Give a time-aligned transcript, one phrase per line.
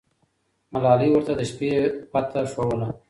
[0.73, 1.71] ملالۍ ورته د شپې
[2.11, 2.87] پته ښووله.